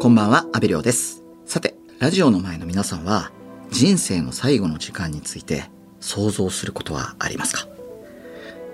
[0.00, 1.24] こんばんは、阿部亮です。
[1.44, 3.32] さて、ラジオの前の皆さんは、
[3.72, 5.64] 人生の最後の時間について
[5.98, 7.66] 想像することはありますか？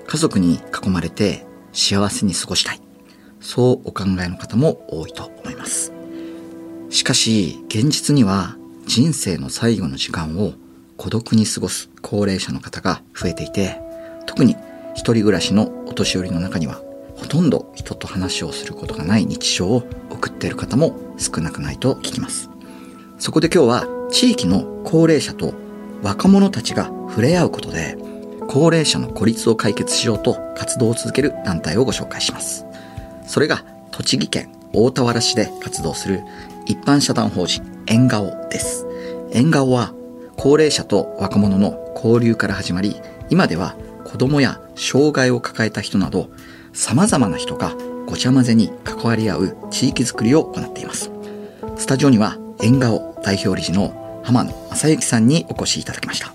[0.07, 2.81] 家族に囲まれて幸せに過ごしたい。
[3.41, 5.95] そうお考えの方も多いと思います。
[6.91, 10.53] しかし、現実には人生の最後の時間を
[10.99, 13.81] 孤独に過ごす高齢者の方が増えていて、
[14.27, 14.57] 特に
[14.95, 16.83] 一人暮らしのお年寄りの中には、
[17.17, 19.85] ほとんど人と話をすることがない日常を
[20.25, 22.49] 送っている方も少なくないと聞きます。
[23.19, 25.53] そこで今日は地域の高齢者と
[26.03, 27.99] 若者たちが触れ合うことで、
[28.49, 32.65] 高齢者の孤立を解決しようと活動を続ける団体をご紹介します。
[33.27, 36.23] それが栃木県大田原市で活動する
[36.67, 38.87] 一般社団法人縁顔です。
[39.31, 39.93] 縁顔は
[40.37, 42.97] 高齢者と若者の交流から始まり、
[43.29, 46.31] 今では子供や障害を抱えた人など
[46.73, 47.75] 様々な人が
[48.07, 51.11] ごちゃ混ぜに関わり合う地域づくりを行っています。
[51.77, 56.33] スタジオには縁顔代表理事の浜野正幸さんにお越しいただきました。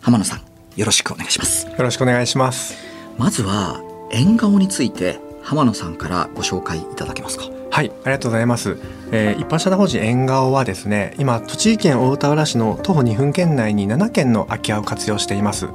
[0.00, 0.42] 浜野さん、
[0.76, 1.66] よろしくお願いします。
[1.66, 2.76] よろしくお願いします。
[3.16, 7.44] まずは縁顔について浜野さんからご紹介いただけますか。
[7.70, 8.76] はい、ありがとうございます。
[9.12, 15.68] えー一般社団法人縁側はですね、今栃木県大田原市の徒歩2分圏内に7軒の空き家を活用しています。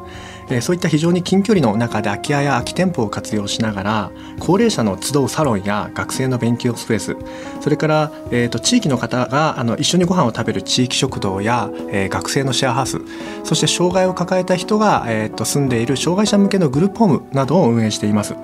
[0.50, 7.16] えそういった非常に近距離の中で空き家や空き店舗を活用しながら高齢者の集うサロンや学生の勉強スペース
[7.62, 13.02] それから、えー、と地域の方があの一緒にご飯を食べる地域食堂や、えー学生のシェアハウス
[13.44, 18.36] そして障害を抱えた人が、えー、と住んでいる障害者向けのグループホームなどを運営しています。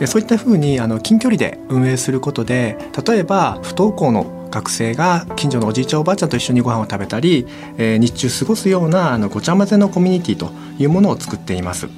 [0.00, 11.88] えそういったふうにあの近距離で運営することで例えば不登校の学生が近所のおじいちゃんおばあちゃんと一緒にご飯を食べたり、えー日中過ごすようなあのごちゃ混ぜのコミュニティというものを作っています。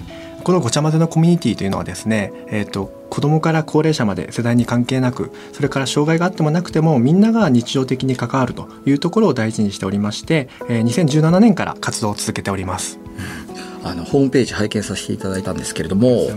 [0.43, 12.99] このごちゃ混ぜのコミュニティというのはですね、えー、と子供から高齢者まで世代に関係なくそれから障害があってもなくてもみんなが日常的に関わるというところを大事にしておりまして、えー2017年から活動を続けております。
[13.85, 16.29] あのホームページ拝見させていただいたんですけれども。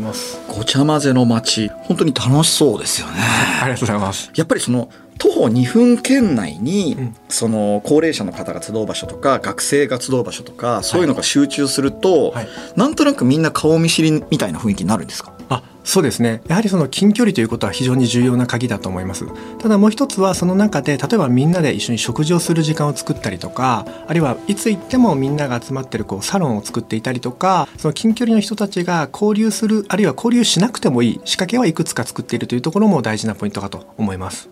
[0.47, 3.13] ごちゃ混ぜの街、本当に楽しそうですよね。
[3.61, 4.31] ありがとうございます。
[4.35, 15.33] やっぱりその徒歩2分圏内に、うんその高齢者の方が集う場所とか学生が集う場所とかそういうのが集中すると、はいなんとなくみんな顔見知りみたいな雰囲気になるんですか？
[15.49, 16.41] あそうですね。
[16.47, 19.25] やはりその近距離ということは非常に重要な鍵だと思います。
[19.57, 34.49] ただもう一つはその中で例えばみんなで一緒に食事をする時間を作ったりとかあるいはいつ行ってもみんなが集まってるこうサロンを作っていたりとかその近距離の人たちが交流するあるいは交流しなくてもいい仕掛けはいくつか作っているというところも大事なポイントかと思います。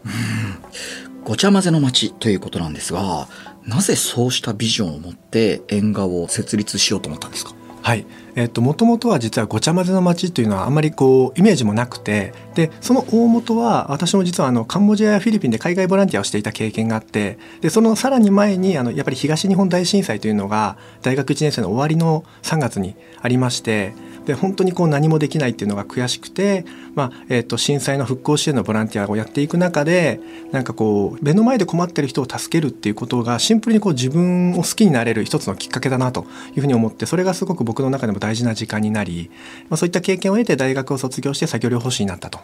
[1.24, 3.28] ごちゃ混ぜの街ということなんですが
[3.66, 7.54] なぜそうしたビジョンを持って縁側を設立しようと思ったんですか？
[7.90, 8.06] はい、
[8.36, 23.96] えっともともとは実はごちゃ混ぜの街というのはあんまりこうイメージもなくてでその大元は私も実はあのカンボジアやフィリピンで海外ボランティアをしていた経験があってでそのさらに前にあのやっぱり東日本大震災というのが大学1年生の終わりの3月にありまして
[24.30, 26.64] で本当にこう何もできないっていうのが悔しくて、
[26.94, 30.20] まあえっと震災の復興支援のボランティアをやっていく中で
[30.52, 39.32] なんかこう目の前で困ってる人を助けるっていうことがシンプルにこう自分を好きになれる一つのきっかけだなというふうに思ってそれがすごく僕の中でも大事な時間になり、
[39.68, 42.40] まあ、そういった経験を得て大学を卒業して作業療法士になったと。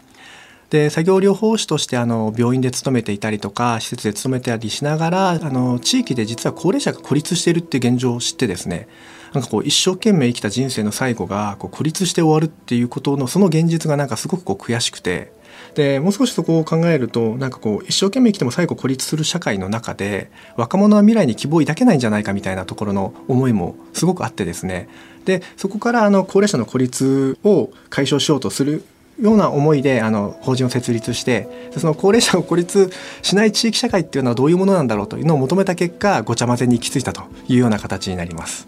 [0.70, 8.88] で作業療法士としてあの病院で勤めていたりとか施設で勤めてたりしながらあの地域で実は高齢者が孤立しているっていう現状を知ってですね
[9.34, 15.34] なんかこう一生懸命生きた人生の最後がこう孤立して終わるっていうことのその現実がなんかすごくこう悔しくて
[15.74, 24.88] でもう少しそこを考えるとなんかこう一生懸命生きても最後孤立する社会の中で若者は未来に希望を抱けないんじゃないかみたいなところの思いもすごくあってですね。
[25.25, 28.86] でそこからあの高齢者の孤立を解消しようとする
[29.22, 38.68] ような思いであの法人を設立してでその高齢者を孤立しない地域社会っていうのはどういうものなんだろうというのを求めた結果ごちゃ混ぜに行き着いたというような形になります。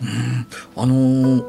[0.75, 1.43] あのー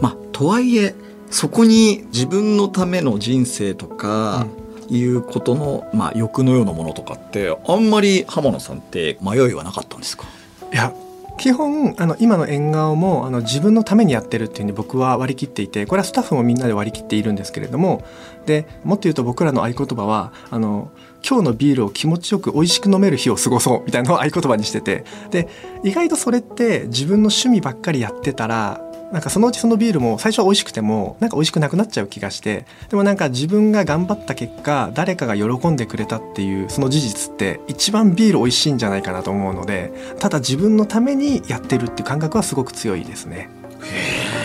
[0.00, 0.94] まあとはいえ
[1.30, 4.46] そこに自分のための人生とか、
[4.90, 10.26] いうことの、まあ、欲のようなものとかってあんまり浜野さんって迷いはなかったんですか？
[10.72, 10.92] いや
[11.36, 18.04] 基本あの今の縁側もあの自分のためにやってるっていうふうに僕は割り切っていてこれはスタッフもみんなで割り切っているんですけれども
[18.46, 20.90] でもっと言うと僕らの合言葉はあの
[21.28, 25.48] 今日のビールを気持ちよく美味しく飲める日を過ごそうみたいなのを合言葉にしててで
[25.82, 28.80] 意外とそれって自分の趣味ばっかりやってたら
[29.14, 43.48] なんかそのうちそのビールも最初は美味しくてもなんか美味しくなくなっちゃう気がしてでもなんか自分が頑張った結果誰かが喜んでくれたっていうその事実って一番ビール美味しいんじゃないかなと思うのでただ自分のためにやってるっていう感覚はすごく強いですね。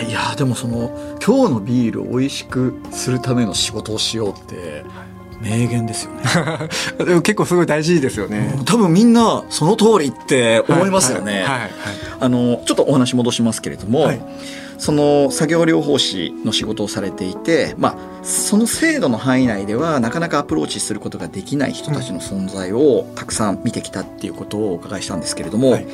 [0.08, 0.90] いやでもその
[1.24, 4.84] 今日のビールを美味しくするための仕事をしようって
[5.40, 6.22] 名言ですよね。
[6.98, 8.56] で も結構すごい大事ですよね。
[8.66, 11.70] 多分みんなその通りって思いますよね、はいはいはい。
[12.20, 14.20] あのちょっとお話戻しますけれども、はい
[14.80, 25.86] その作業療法士の仕事をされていて、まあ、その制度の範囲内ではなかなかアプローチすることができない人たちの存在をたくさん見てきたっていうことをお伺いしたんですけれども、はい。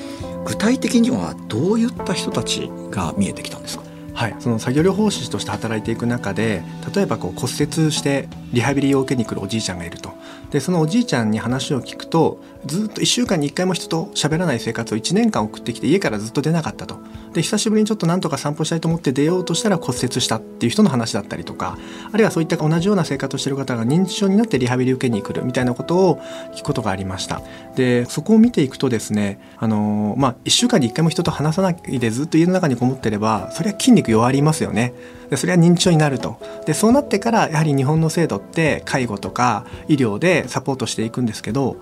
[0.45, 3.85] 具体的にはどういった人たちが見えてきたんですか？
[4.15, 6.63] はい、その作業療法士として働いていく中で
[6.95, 10.15] 例えばこう骨折してリハビリを受けに来るおじいちゃんがいると。
[10.51, 16.99] でそのおじいちゃんに話を聞くとずっと1週間に1回も人と喋らない生活を1年間送ってきて家からずっと出なかったと。
[17.33, 21.77] で久しぶりにちょっとなんとか散歩したいと思って出ようとしたら骨折したっていう人の話だったりとか
[22.11, 26.23] あるいはそういった同じような生活をしてる方が認知症になってリハビリ受けに来るみたいなことを
[26.55, 27.43] 聞くことがありました。
[27.75, 34.95] でそこを見ていくとですねあのまあ1週間に1回も人と話さないでずっと家の中にこもってればそれは筋肉弱りますよね。
[35.29, 36.39] でそれは認知症になると。
[36.65, 41.77] でそうなってからやはり日本の制度って介護とか医療でサポートしていくんですけど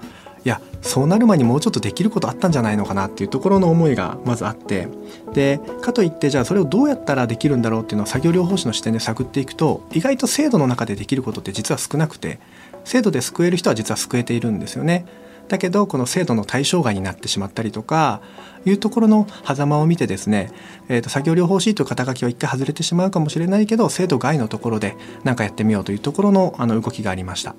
[0.44, 4.88] いやそうなる前にもうちょっとできることあったんじゃないのかなっていうところの思いがまずあって
[5.32, 12.38] でかといってじゃあそれをどうやったらできるんだろうっていうのを作業療法士の視点で探っていくと意外と制度の中でできることって実は少なくて
[12.84, 15.06] 制度で救える人は実は救えているんですよね。
[15.48, 18.22] だけどこの制度の対象外になってしまったりとか
[18.64, 20.50] いうところの狭間を見てですね、
[20.88, 27.54] えー、と作業療法士という肩書きは一回外れてしまうかもしれないけど制度外のところで何かやってみようというところのあの動きがありました。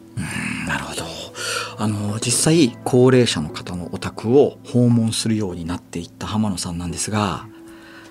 [0.67, 1.24] なるほど
[1.77, 7.45] あの実際高齢者の方のお宅を訪問するようになっていった浜野さんなんですが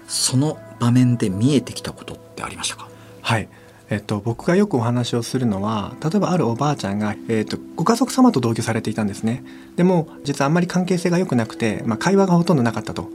[0.07, 2.89] その場面で見えてきたことってありましたか？
[3.23, 3.49] はい。
[3.91, 9.45] えっと、僕がよくお話をするのは例えばあるおばあちゃんが、えっと、ご家族様と同居されていたんですね。
[9.77, 13.11] でも実はあんまり関係性が良くなくて、まあ、会話がほとんどなかったと。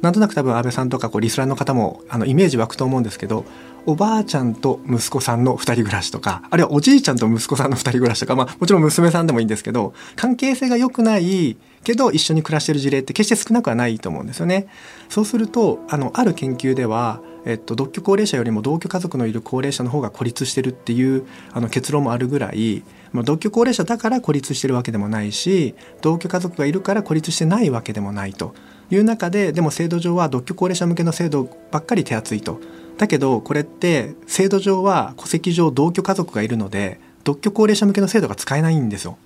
[0.00, 3.44] なんとなく多分安倍さんとかこうリスラーの方もあのイメージ湧くと思うんですけど
[3.86, 14.66] おばあちゃんと息子さんの2人暮らしとかあるいはおじいちゃんと息子さんの2人暮らしとか、まあ、もちろん娘さんでもいいんですけど関係性が良くないけど一緒に暮らしてる事例って決して少なくはないと思うんですよね。
[15.08, 28.54] そうするとあのある研究ではえっと、独居高齢者よりも同居家族のいる高齢者の方が孤立してるっていうあの結論もあるぐらい、まあ、同居高齢者だから孤立してるわけでもないし同居家族がいるから孤立してないわけでもないと
[28.90, 32.60] いう中ででも制度上は独居高齢者向けの制度ばっかり手厚いと。
[32.96, 39.18] だけどこれって制度上は戸籍上同居家族がいるので独居高齢者向けの制度が使えないんですよ。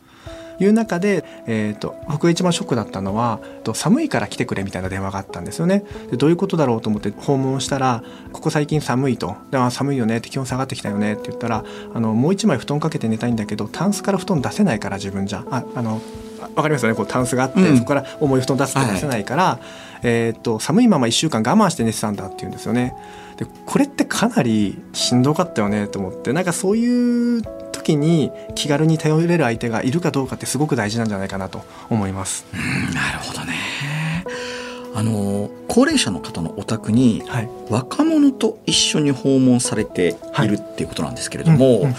[0.59, 3.41] いう中で、えーと、僕が一番ショックだったのは
[3.75, 5.85] 寒いから来てくれみたいな電話があったんですよね。
[6.11, 8.03] でどういうことだろうと思って訪問したら
[8.33, 11.15] 「ここ最近寒いと」で「寒いよね」って気温下がってきたよね。
[11.15, 11.65] って言ったら
[11.95, 16.01] あの「もう一枚布団かけて寝たいんだけどタンスから布団出せないから自分じゃ」ああの
[16.55, 16.97] わかりますよね？
[16.97, 19.67] こうタンスがあって、うん、そこから重い布団出すって出せないから、はい、
[20.03, 22.95] えーと、寒いまま1週間我慢して寝てたんだって言うんですよね。
[23.37, 32.45] でこれってかなりしんどかったよねと思ってなんかそういう時に気軽に頼れる相手がいるかどうかってすごく大事なんじゃないかなと思います。
[32.53, 33.55] うんなるほどね。
[34.95, 37.23] あの高齢者の方のお宅に、
[37.71, 41.95] 若者と一緒に訪問されているっていうことなんですけれども、はいうんうん、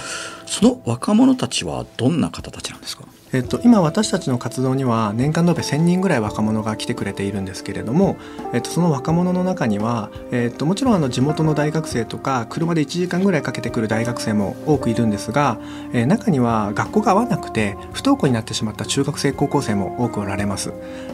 [0.45, 3.03] その若者たちはどんな方たちなんですか？
[3.33, 8.15] えっと、今私たちの活動には年間延べ1,000人ぐらい若者が来てくれているんですけれども、
[8.53, 15.59] えっと、その若者の中には、えっと、もちろんあの地元の大学生とか車で1時間ぐらいかけてくる大学生も多くいるんですが、
[15.93, 20.71] えー、中には学校が合わなくて不登校になってしまった中学生高校生も多くおられます。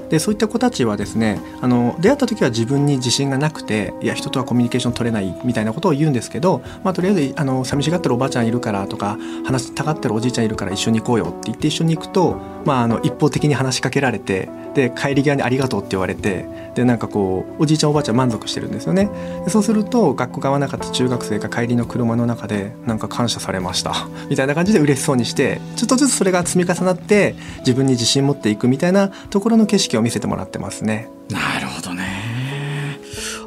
[0.09, 19.09] でそういった子たちはですねあの出会った時は自分に自信がなくていや人とはコミュニケーション取れないみたいなことを言うんですけど、まあ、とりあえずあの寂しがってるおばあちゃんいるからとか話したがってるおじいちゃんいるから一緒に行こうよって言って一緒に行くくと、まあ、あの一方的に話しかけられてで帰り際に「ありがとう」って言われてでなんかこうおじいちゃんおばあちゃん満足してるんですよね。
[19.45, 23.93] でそうすると学校が合わなかった中学生が帰りの車の中でなんか感謝されました。
[24.29, 31.09] みたいな感じで嬉しそうにしてちょっとずつそれが積み重なって自分に自信持っていくみたいなところの景色を見せてもらってますね。
[31.29, 32.07] なるほどね。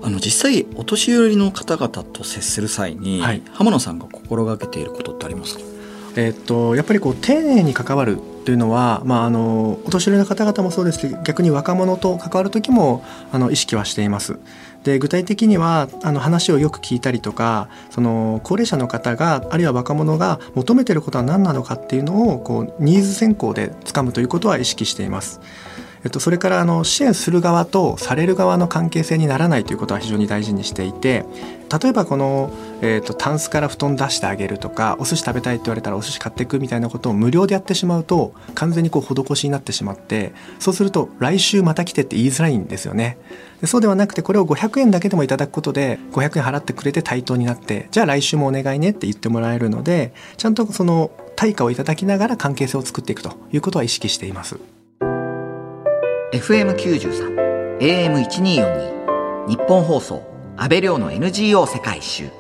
[0.04, 5.60] あの実際お年寄りの方々と接する際に、はい、浜野さんが心がけていることってありますか？
[6.16, 14.38] えっとやっぱりこう丁寧に関わるというのは、まあ、あのお年寄りの方々もそうですし逆に若者と関わる時もあの意識はしています。
[14.82, 25.40] で具体的にはあの話をよく聞いたりとかその高齢者の方があるいは若者が求めていることは何なのかっていうのをこうニーズ選考でつかむということは意識しています。
[26.08, 31.24] っと、それからあの支援する側とされる側の関係性にならないということは非常に大事にしていて
[31.80, 43.16] 例えばこの、えーと、タンスから布団出してあげるとかお寿司食べたいって言われたらお寿司買っていくみたいなことを無料でやってしまうと完全にこう施しになってしまってそうすると来週また来てって言いづらいんですよね。
[43.64, 54.81] そうではなくてこれを500円だけでもいただくことで500円払ってくれて対等になってじゃあ来週もお願いねって言ってもらえるのでちゃんとその対価をいただきながら関係性を作っていくということは意識しています。
[56.32, 60.22] FM93 AM1242 日本放送
[60.56, 62.30] 安倍亮の NGO 世界一周。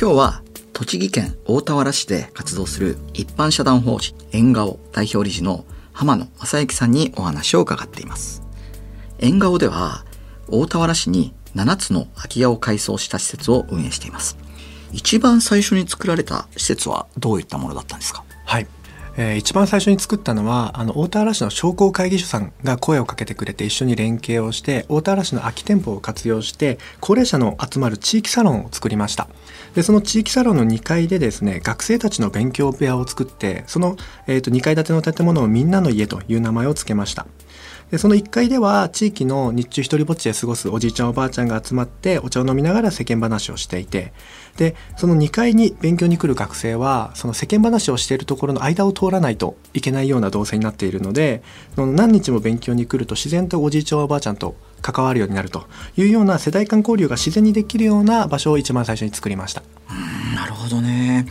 [0.00, 8.42] 今日は栃木県大田原市で活動する一般社団法人縁顔代表理事の浜野正幸さんにお話を伺っています。
[9.20, 10.04] 縁顔では
[10.48, 14.36] 大田原市に7つの空き家を改装した施設を運営しています。
[14.92, 18.24] 一番最初に作られた施設はどういったものだったんですか？
[18.48, 18.66] はい。
[19.18, 29.28] えー、一番最初に作ったのはあの大田原市の商工会議所さんが声をかけてくれて一緒に連携をして大田原市の空き店舗を活用して高齢者の集まる地域サロンを作りました。
[29.74, 37.26] でその地域サロンの2階でですね学生たちの勉強部屋を作ってその、えーと、2階建ての建物をみんなの家という名前を付けました。
[37.90, 44.12] でその1階では地域の日中一人ぼっちで過ごすおじいちゃんおばあちゃんが集まってお茶を飲みながら世間話をしていて
[44.56, 51.42] でその2階に勉強に来る学生はその世間話をしているところの間を通らないといけないような動線になっているので
[51.76, 55.66] その何日も勉強に来ると自然とおじいちゃんおばあちゃんと関わるようになると
[55.96, 59.62] いうような世代間交流が自然にできるような場所を一番最初に作りました。
[59.90, 61.26] うんなるほどね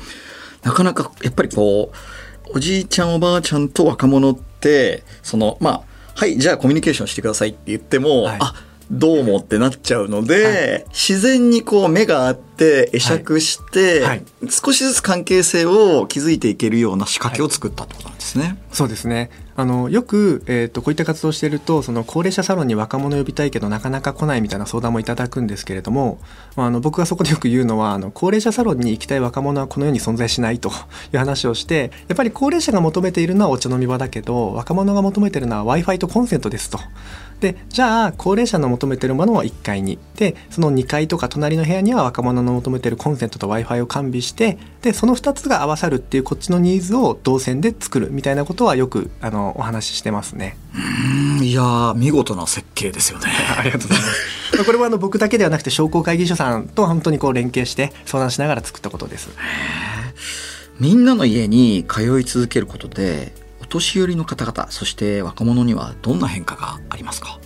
[0.64, 5.87] なかなかやっぱりこうおじいちゃんおばあちゃんと若者ってそのまあ
[6.18, 8.56] はいじゃあコミュニケーションしてくださいって言っても、はい、あ
[8.90, 12.47] どうもってなっちゃうので、はい、自然にこう目があって
[12.92, 18.58] 会釈して、はいはい、少しずつ関係性を築いていけるような仕掛けを作ったってことなんですね。
[18.72, 26.20] そうですねあのよく、えーと、こういった活動をしているとその高齢者サロンに若者呼びたいけどなかなか来ないみたいな相談もいただくんですけれども、
[26.56, 30.72] まあ、あの僕がそこでよく言うのはあの高齢者サロンに行きたい若者はこの世に存在しないとい
[31.14, 36.80] う話をしてやっぱり高齢者が求めているのはお茶飲み場だけど若者が求めているのは w i f i とコンセントですと。
[37.40, 50.58] でじゃあ高齢者の求めてるものを1階にでその2階とか隣の部屋には若者の求めてるコンセントと w i f i を完備してでその2つが合わさるっていうこっちのニーズを動線で作るみたいなことはよくあのお話ししてますね。
[50.76, 53.26] うんいや見事な設計ですよね。
[53.58, 54.64] ありがとうございます。
[54.66, 59.30] これはあの僕だけではなくて商工会議所さんと本当にこう連携して相談しながら作ったことです。
[60.80, 63.34] みんなの家に通い続けることで
[63.70, 67.40] 年寄りの方々そして若者にはどんな変化がありますか？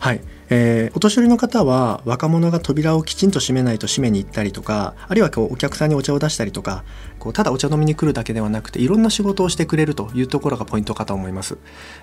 [0.00, 0.20] はい
[0.54, 6.84] えー、お年寄りの方は若者が扉をきちんと閉めないと閉めに行ったりとかあるいはこうお客さんにお茶を出したりとか
[7.18, 11.56] こうただお茶飲みに来るだけではなくていろんな仕事をしてくれるというところがポイントかと思います。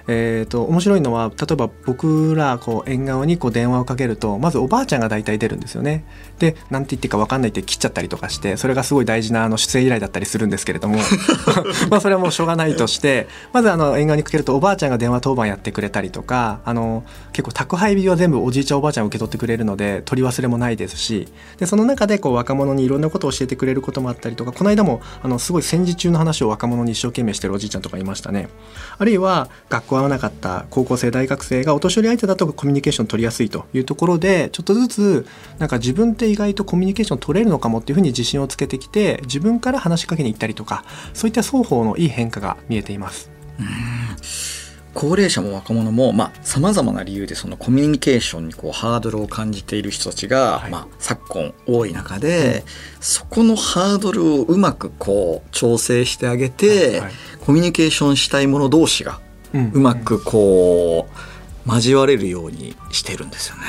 [0.07, 6.05] えーと、面白いのは例えば僕らこう縁側にこう電話をかけるとまずおばあちゃんが大体出るんですよね。
[6.39, 10.99] で何て言っていいか分かんないって切っちゃったりとかしてそれがすごい大事なあの出演依頼だったりするんですけれども
[11.91, 17.03] まあそれはもうしょうがないとしてまずあの縁側にかけるとおばあちゃんが電話当番やってくれたりとかあの
[17.33, 21.27] 結構宅配便は全部おじいちゃんおばあちゃん受け取ってくれるので取り忘れもないですし
[21.57, 28.49] でその中でこう若者にいろんなことを教えてくれることもあったりとかこの間もあのすごい戦時中の話を若者に一生懸命してるおじいちゃんとかいましたね
[28.97, 35.27] あるいは学校合わなかった高校生大学生がお年寄り相手だとコミュニケーション取りやすいというところでちょっとずつ
[35.57, 44.58] なんか自分って意外とコミュニケーション取れるのかもっていうふうに自信をつけてきて自分から話しかけに行ったりとかそういった双方のいい変化が見えています。
[44.93, 52.63] うん高齢者も若者もさまざ、まな理由でそのコミュニケーションにこうハードルを感じている人たちが、はい、まあ、昨今多い中で、
[52.97, 57.11] うん、そこのハードルをうまくこう調整してあげて、はいはい、
[57.45, 59.21] コミュニケーションしたい者同士が
[59.53, 61.38] うまくこう、
[61.73, 63.61] 交われるようにしてるんですよね。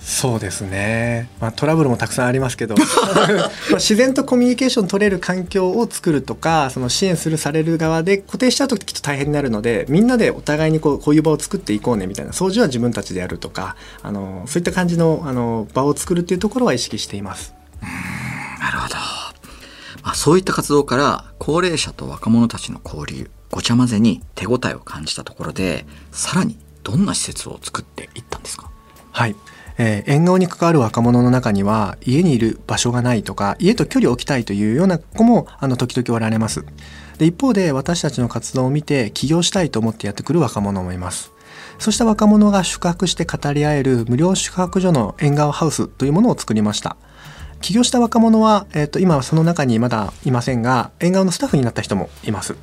[0.00, 2.74] そうですね、まあ、トラブルもたくさんありますけど
[3.70, 17.54] ま自然とコミュニケーション取れる環境を作るとかその支援するされる側で固定しちゃうときっと大変になるのでみんなでお互いにこうこういう場を作っていこうねみたいな掃除は自分たちでやるとかあのそういった感じのあの場を作るっていうところは意識しています。
[18.60, 18.94] なるほど、
[20.02, 28.70] まあ、そういった活動から高齢者と若者たちの交流ごちゃ混ぜに手応えを感じたところでさらにどんな施設を作っていったんですか？
[29.10, 29.34] はい。
[29.76, 36.64] えー、縁側に関わる若者の中には家にいる場所がないとか家と距離を置きたいというような子もあの時々おられます。
[37.18, 41.32] で一方で私たちの活動を見て起業したいと思ってやってくる若者もいます。
[41.80, 46.96] そうした若者が宿泊して語り合える無料宿泊所の縁側ハウスというものを作りました。
[47.64, 52.56] 起業した若者は、えー、と今はその中にまだいませんが縁側のスタッフになった人もいます。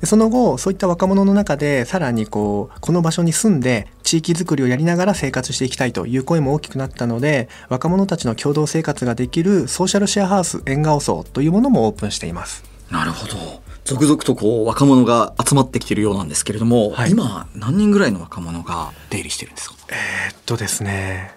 [0.00, 12.64] でその後そういった若者の中でさらにこうこの場所に住んで地域づくりをやりながら生活していきたいという声も大きくなったので若者たちの共同生活ができるソーシャルシェアハウス縁側層というものもオープンしています。
[12.90, 13.34] なるほど。
[13.84, 19.76] 続々とこう若者が集まってきているようなんですけれども、はい、今何人ぐらいの若者が出入りしてるんですか？
[19.90, 21.34] えー、っとですね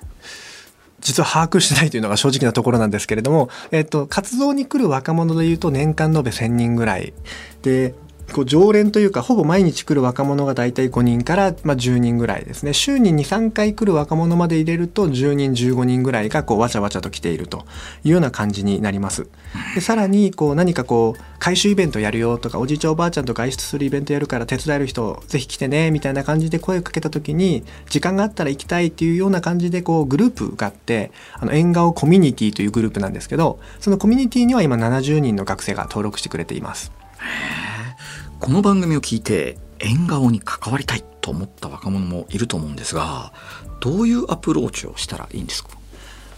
[1.01, 7.13] 実は把握してないというのが正直なところなんですけれども、えっと、活動に来る若者でいうと年間延べ1000人ぐらい。
[7.61, 7.93] で
[8.31, 17.65] こう常連というかほぼ毎日来る若者が大体5人から、まあ、10人ぐらいですね週に23回来る若者まで入れると10人15人ぐらいがこうわちゃわちゃと来ていると
[18.03, 19.27] いうような感じになります
[19.75, 36.91] でさらにこう何かこう回収イベントやるよとかおじいちゃんおばあちゃんと外出するイベントやるから手伝える人ぜひ来てねみたいな感じで声をかけた時に時間があったら行きたいっていうような感じでこうグループがあってあの縁側コミュニティというグループなんですけどそのコミュニティには今70人の学生が登録してくれています。
[38.41, 43.33] この番組を聞いて縁側に関わりたいと思った若者もいると思うんですが
[43.79, 45.69] どういうアプローチをしたらいいんですか？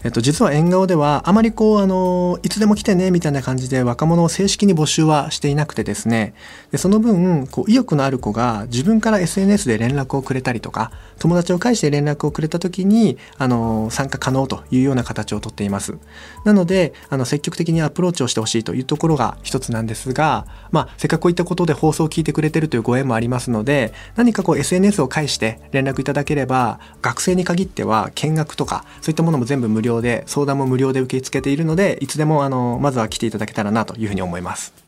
[0.04, 6.34] えっと、実は縁側ではあまりこうあのいつでも来てねみたいな感じで若者を正式に募集はしていなくてですね。
[6.70, 15.96] でその分こう意欲のある子が自分から SNS で連絡をくれたりとか友達を介して連絡をくれた時にあの参加可能というような形をとっています。
[16.44, 34.84] なのであの積極的にアプローチをしてほしいというところが一つなんですが、まあ、せっかくこういったことで放送を聞いてくれてるというご縁もありますので何かこう SNS を介して連絡いただければ学生に限っては見学とかそういったものも全部無料で相談も無料で受け付けているのでいつでもあのまずは来ていただけたらなというふうに思います。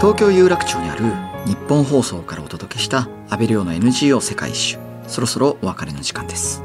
[0.00, 1.04] 東京有楽町にある
[1.46, 6.62] 日本放送からお届けした安倍亮の NGO 世界一周そろそろお別れの時間です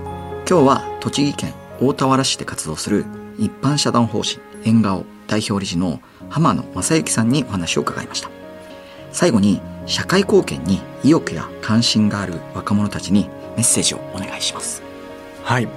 [0.49, 3.05] 今日は栃木県大田原市で活動する
[3.37, 8.29] 一般社団法人縁側代表理事の浜野正幸さんにお話を伺いました。
[9.11, 14.81] 最後に社会貢献に意欲や関心がある若者たちにメッセージをお願いします。
[15.43, 15.67] はい。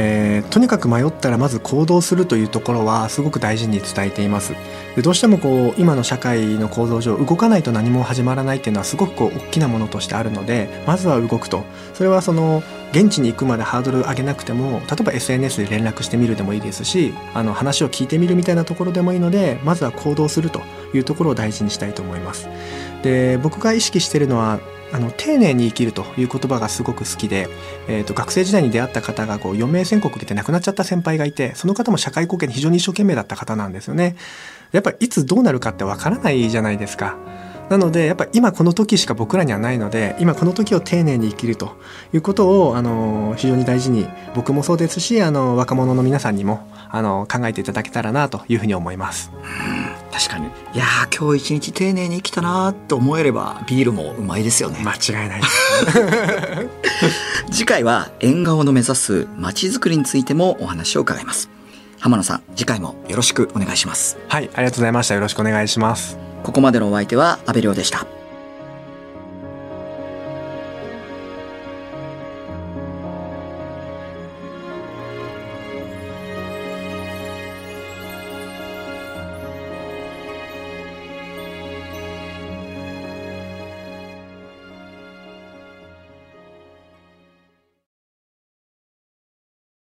[0.00, 4.54] えー、とにかく迷ったらまず行動するというところはすごく大事に伝えています。
[4.94, 11.64] でどうしてもこう今の社会の構造上動かないと何も始まらないっていうのはすごくこう大きなものとしてあるのでまずは動くと。
[11.94, 20.62] それはその現地に行くまでハードル上げなくても例えば SNS で連絡してみるでもいいですしあの話を聞いてみるみたいなところでもいいのでまずは行動すると
[20.94, 22.48] いうところを大事にしたいと思います。
[23.02, 24.60] で僕が意識してるのは
[24.92, 27.48] あの丁寧に生きるという言葉がすごく好きで、
[27.88, 34.16] えーと、学生時代に出会った方がこう余命宣告出て亡くなっちゃった先輩がいてその方も社会貢献に非常に一生懸命だった方なんですよね。
[34.72, 37.16] やっぱりいつどうなるかってわからないじゃないですか。
[37.68, 41.76] なのでやっぱ今この時しか僕らにはないので今この時を丁寧に生きると
[42.14, 49.30] いうことをあの非常に大事に僕もそうですしあの若者の皆さんにもあの考えていただけたらなというふうに思います。
[50.12, 50.46] 確かに。
[50.46, 50.84] いや
[51.16, 54.78] 今日一日丁寧に生きたなと思えればビールもうまいですよね。
[54.82, 55.40] 間違いない
[57.50, 61.50] 次回は縁側の目指す街づくりについてもお話を伺います。
[62.00, 64.18] 浜野さん次回もよろしくお願いします。
[64.28, 65.14] はいありがとうございました。
[65.14, 66.18] よろしくお願いします。
[66.42, 68.06] ここまでのお相手は阿部亮でした